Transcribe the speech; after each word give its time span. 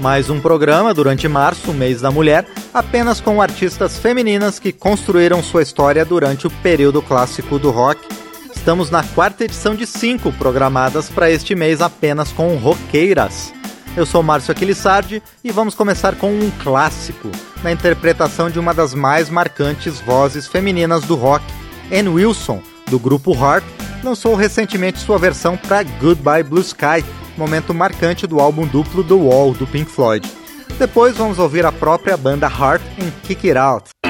Mais 0.00 0.28
um 0.28 0.40
programa 0.40 0.92
durante 0.92 1.28
março, 1.28 1.72
mês 1.72 2.00
da 2.00 2.10
mulher, 2.10 2.46
apenas 2.72 3.20
com 3.20 3.40
artistas 3.40 3.96
femininas 3.96 4.58
que 4.58 4.72
construíram 4.72 5.42
sua 5.42 5.62
história 5.62 6.04
durante 6.04 6.46
o 6.46 6.50
período 6.50 7.00
clássico 7.00 7.58
do 7.58 7.70
rock. 7.70 8.00
Estamos 8.54 8.90
na 8.90 9.04
quarta 9.04 9.44
edição 9.44 9.74
de 9.74 9.86
cinco 9.86 10.32
programadas 10.32 11.08
para 11.08 11.30
este 11.30 11.54
mês 11.54 11.80
apenas 11.80 12.32
com 12.32 12.56
roqueiras. 12.56 13.52
Eu 13.96 14.04
sou 14.04 14.22
Márcio 14.22 14.50
Aquilissardi 14.50 15.22
e 15.44 15.52
vamos 15.52 15.74
começar 15.74 16.16
com 16.16 16.32
um 16.32 16.50
clássico, 16.62 17.30
na 17.62 17.70
interpretação 17.70 18.50
de 18.50 18.58
uma 18.58 18.74
das 18.74 18.92
mais 18.92 19.30
marcantes 19.30 20.00
vozes 20.00 20.48
femininas 20.48 21.04
do 21.04 21.14
rock, 21.14 21.44
Ann 21.92 22.08
Wilson, 22.12 22.60
do 22.90 22.98
grupo 22.98 23.32
Heart, 23.32 23.64
lançou 24.02 24.34
recentemente 24.34 24.98
sua 24.98 25.18
versão 25.18 25.56
para 25.56 25.84
Goodbye 25.84 26.42
Blue 26.42 26.60
Sky, 26.60 27.04
momento 27.38 27.74
marcante 27.74 28.26
do 28.26 28.40
álbum 28.40 28.66
duplo 28.66 29.02
The 29.02 29.14
Wall 29.14 29.52
do 29.52 29.66
Pink 29.66 29.90
Floyd. 29.90 30.24
Depois 30.78 31.16
vamos 31.16 31.38
ouvir 31.38 31.64
a 31.64 31.72
própria 31.72 32.16
banda 32.16 32.46
Heart 32.46 32.82
em 32.98 33.10
Kick 33.22 33.48
It 33.48 33.56
Out. 33.56 34.03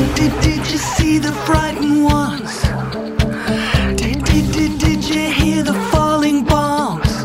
Did, 0.00 0.14
did, 0.14 0.40
did 0.40 0.72
you 0.72 0.78
see 0.78 1.18
the 1.18 1.32
frightened 1.44 2.04
ones? 2.04 2.62
Did, 4.00 4.24
did, 4.24 4.50
did, 4.50 4.78
did 4.78 5.04
you 5.06 5.30
hear 5.30 5.62
the 5.62 5.74
falling 5.92 6.42
bombs? 6.42 7.24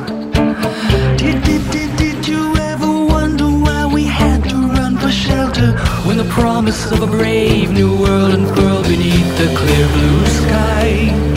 Did, 1.18 1.42
did, 1.46 1.72
did, 1.72 1.96
did 1.96 2.28
you 2.28 2.54
ever 2.58 2.92
wonder 3.06 3.46
why 3.46 3.86
we 3.86 4.04
had 4.04 4.44
to 4.50 4.56
run 4.56 4.98
for 4.98 5.10
shelter 5.10 5.72
when 6.06 6.18
the 6.18 6.26
promise 6.26 6.92
of 6.92 7.02
a 7.02 7.08
brave 7.08 7.72
new 7.72 7.98
world 7.98 8.34
unfurled 8.34 8.84
beneath 8.84 9.38
the 9.38 9.56
clear 9.56 9.88
blue 9.88 10.26
sky? 10.26 11.35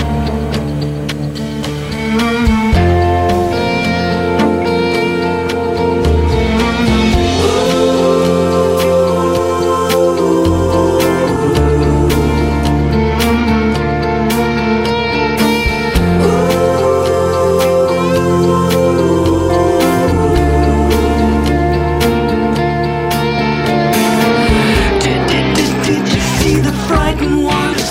frightened 26.89 27.45
ones. 27.45 27.87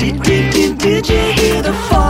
Did, 0.00 0.22
did, 0.22 0.52
did, 0.54 0.78
did 0.78 1.08
you 1.08 1.32
hear 1.32 1.62
the 1.62 1.74
fall? 1.88 2.03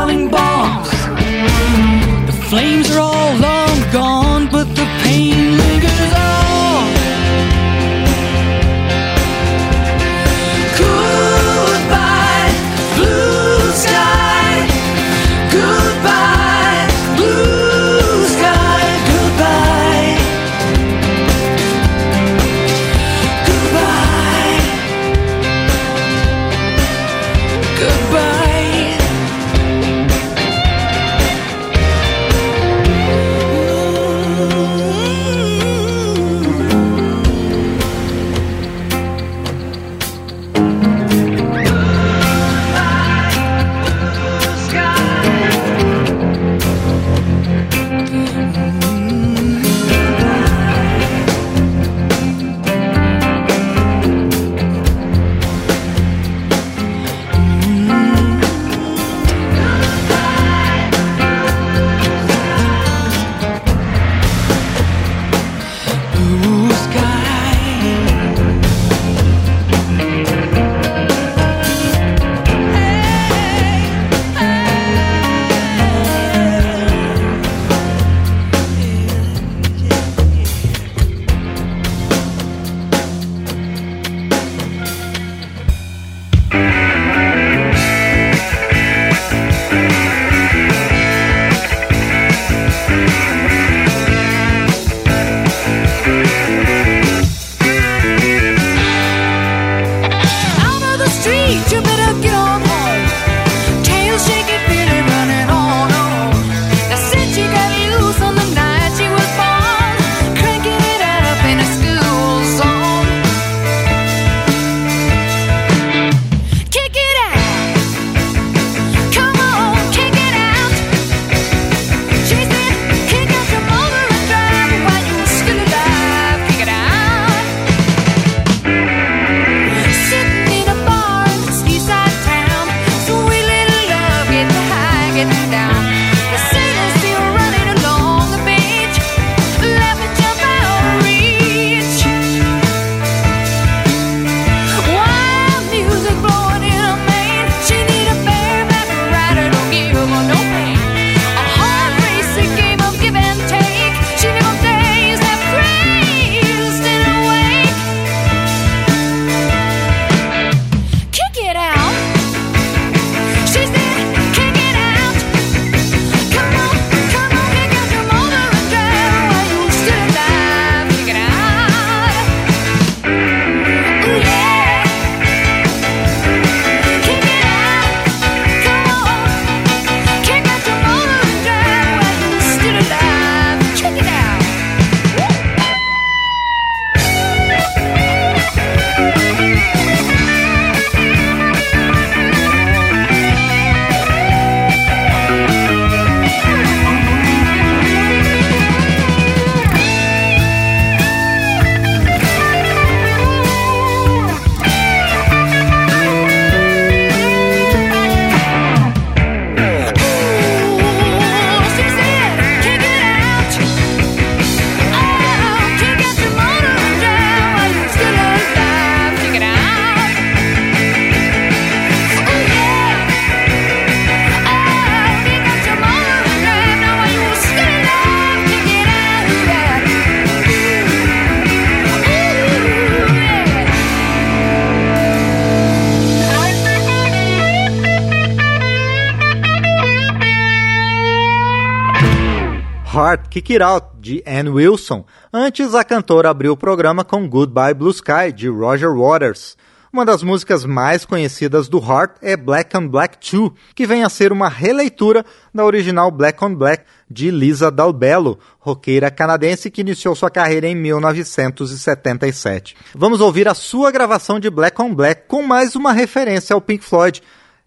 Heart, 242.94 243.28
Kick 243.28 243.52
It 243.52 243.60
Out, 243.60 243.88
de 243.98 244.22
Ann 244.24 244.50
Wilson. 244.50 245.04
Antes, 245.32 245.74
a 245.74 245.82
cantora 245.82 246.30
abriu 246.30 246.52
o 246.52 246.56
programa 246.56 247.02
com 247.02 247.28
Goodbye 247.28 247.74
Blue 247.74 247.90
Sky, 247.90 248.32
de 248.32 248.48
Roger 248.48 248.94
Waters. 248.94 249.56
Uma 249.92 250.04
das 250.04 250.22
músicas 250.22 250.64
mais 250.64 251.04
conhecidas 251.04 251.68
do 251.68 251.78
Heart 251.78 252.18
é 252.22 252.36
Black 252.36 252.76
on 252.76 252.86
Black 252.86 253.18
2, 253.18 253.50
que 253.74 253.84
vem 253.84 254.04
a 254.04 254.08
ser 254.08 254.30
uma 254.30 254.48
releitura 254.48 255.26
da 255.52 255.64
original 255.64 256.08
Black 256.12 256.44
on 256.44 256.54
Black 256.54 256.84
de 257.10 257.32
Lisa 257.32 257.68
Dalbello, 257.68 258.38
roqueira 258.60 259.10
canadense 259.10 259.72
que 259.72 259.80
iniciou 259.80 260.14
sua 260.14 260.30
carreira 260.30 260.68
em 260.68 260.76
1977. 260.76 262.76
Vamos 262.94 263.20
ouvir 263.20 263.48
a 263.48 263.54
sua 263.54 263.90
gravação 263.90 264.38
de 264.38 264.48
Black 264.48 264.80
on 264.80 264.94
Black 264.94 265.22
com 265.26 265.42
mais 265.42 265.74
uma 265.74 265.92
referência 265.92 266.54
ao 266.54 266.60
Pink 266.60 266.84
Floyd. 266.84 267.20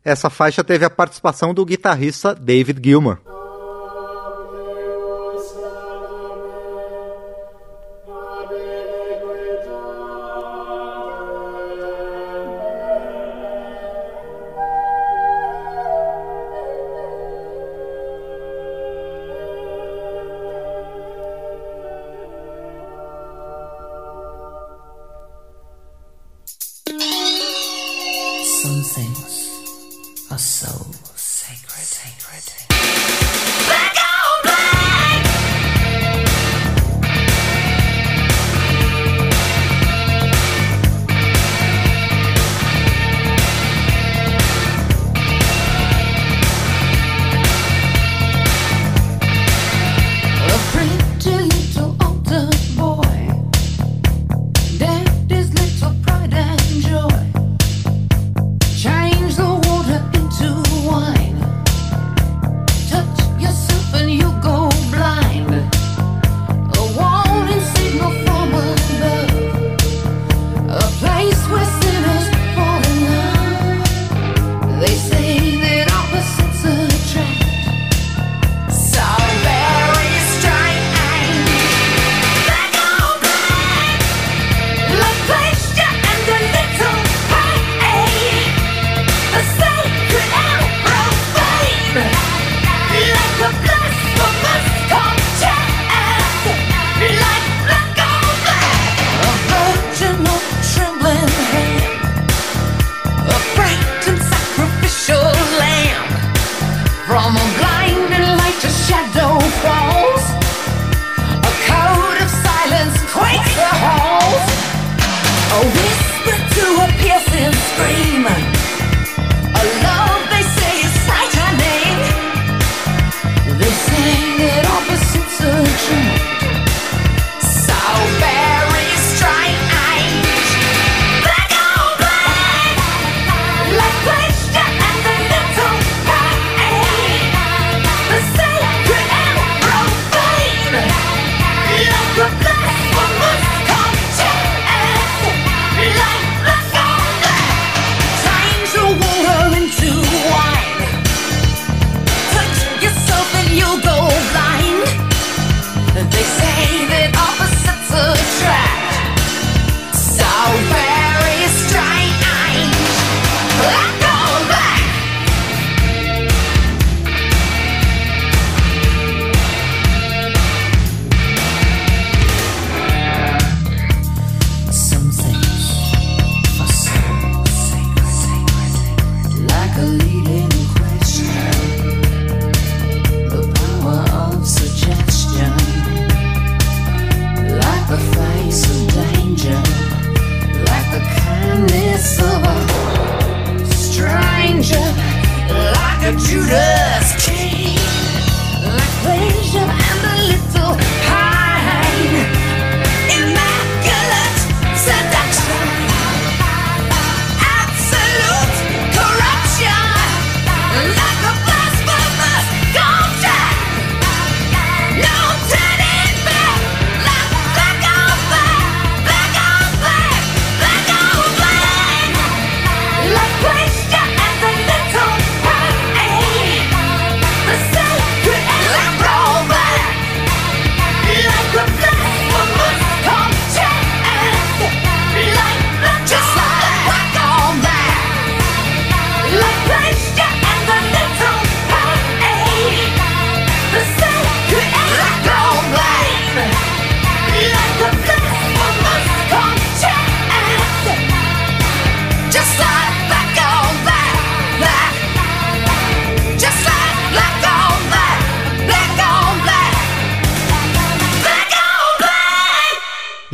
Essa 0.06 0.30
faixa 0.30 0.64
teve 0.64 0.86
a 0.86 0.90
participação 0.90 1.54
do 1.54 1.66
guitarrista 1.66 2.34
David 2.34 2.80
Gilmour. 2.82 3.37
sings 28.98 30.32
a 30.32 30.40
soul. 30.40 31.07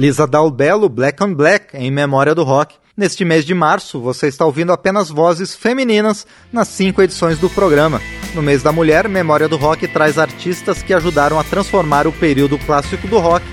Lisa 0.03 0.27
Dalbello, 0.27 0.89
Black 0.89 1.23
on 1.23 1.33
Black, 1.33 1.77
em 1.77 1.89
memória 1.89 2.35
do 2.35 2.43
rock. 2.43 2.75
Neste 2.97 3.23
mês 3.23 3.45
de 3.45 3.53
março, 3.53 4.01
você 4.01 4.27
está 4.27 4.45
ouvindo 4.45 4.73
apenas 4.73 5.09
vozes 5.09 5.55
femininas 5.55 6.27
nas 6.51 6.67
cinco 6.67 7.01
edições 7.01 7.39
do 7.39 7.49
programa. 7.49 8.01
No 8.35 8.41
mês 8.41 8.61
da 8.61 8.69
mulher, 8.69 9.07
Memória 9.07 9.47
do 9.47 9.55
Rock 9.55 9.87
traz 9.87 10.19
artistas 10.19 10.83
que 10.83 10.93
ajudaram 10.93 11.39
a 11.39 11.43
transformar 11.45 12.05
o 12.05 12.11
período 12.11 12.59
clássico 12.59 13.07
do 13.07 13.17
rock 13.17 13.45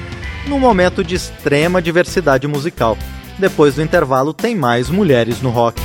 num 0.48 0.58
momento 0.58 1.04
de 1.04 1.14
extrema 1.14 1.80
diversidade 1.80 2.48
musical. 2.48 2.98
Depois 3.38 3.76
do 3.76 3.82
intervalo, 3.82 4.34
tem 4.34 4.56
mais 4.56 4.90
mulheres 4.90 5.40
no 5.40 5.50
rock. 5.50 5.80